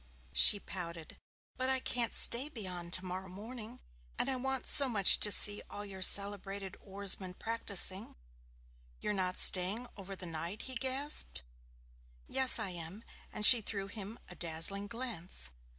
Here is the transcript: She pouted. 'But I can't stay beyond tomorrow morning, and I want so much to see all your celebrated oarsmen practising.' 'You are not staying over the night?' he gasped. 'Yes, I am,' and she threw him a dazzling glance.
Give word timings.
She 0.33 0.59
pouted. 0.59 1.19
'But 1.57 1.69
I 1.69 1.79
can't 1.79 2.11
stay 2.11 2.49
beyond 2.49 2.91
tomorrow 2.91 3.27
morning, 3.29 3.79
and 4.17 4.31
I 4.31 4.35
want 4.35 4.65
so 4.65 4.89
much 4.89 5.19
to 5.19 5.31
see 5.31 5.61
all 5.69 5.85
your 5.85 6.01
celebrated 6.01 6.75
oarsmen 6.79 7.35
practising.' 7.35 8.15
'You 8.99 9.11
are 9.11 9.13
not 9.13 9.37
staying 9.37 9.85
over 9.95 10.15
the 10.15 10.25
night?' 10.25 10.63
he 10.63 10.73
gasped. 10.73 11.43
'Yes, 12.27 12.57
I 12.57 12.71
am,' 12.71 13.03
and 13.31 13.45
she 13.45 13.61
threw 13.61 13.85
him 13.85 14.17
a 14.27 14.33
dazzling 14.33 14.87
glance. 14.87 15.51